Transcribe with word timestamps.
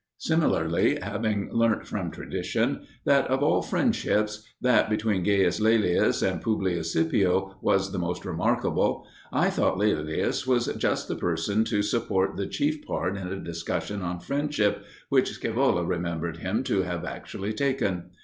Similarly, 0.17 0.97
having 0.99 1.51
learnt 1.53 1.85
from 1.85 2.09
tradition 2.09 2.87
that 3.05 3.27
of 3.27 3.43
all 3.43 3.61
friendships 3.61 4.43
that 4.59 4.89
between 4.89 5.21
Gaius 5.21 5.59
Laelius 5.59 6.23
and 6.23 6.41
Publius 6.41 6.91
Scipio 6.91 7.55
was 7.61 7.91
the 7.91 7.99
most 7.99 8.25
remarkable, 8.25 9.05
I 9.31 9.51
thought 9.51 9.77
Laelius 9.77 10.47
was 10.47 10.65
just 10.79 11.07
the 11.07 11.15
person 11.15 11.63
to 11.65 11.83
support 11.83 12.35
the 12.35 12.47
chief 12.47 12.83
part 12.83 13.15
in 13.15 13.27
a 13.27 13.39
discussion 13.39 14.01
on 14.01 14.19
friendship 14.19 14.83
which 15.09 15.33
Scaevola 15.39 15.87
remembered 15.87 16.37
him 16.37 16.63
to 16.63 16.81
have 16.81 17.05
actually 17.05 17.53
taken. 17.53 18.09